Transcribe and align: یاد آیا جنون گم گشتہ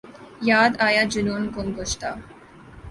یاد 0.49 0.73
آیا 0.87 1.03
جنون 1.11 1.43
گم 1.55 1.67
گشتہ 1.77 2.09